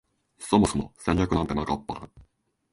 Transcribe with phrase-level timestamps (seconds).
[0.39, 2.09] そもそも戦略なんてなかった